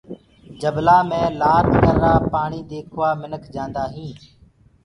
جبلآ 0.61 0.97
مي 1.09 1.21
لآر 1.39 1.63
ڪرآ 1.83 2.13
پآڻي 2.31 2.61
ديکوآ 2.69 3.09
منک 3.21 3.43
جآندآ 3.55 3.83
هينٚ۔ 3.93 4.15